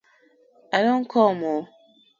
[0.75, 1.61] I don kom oo!!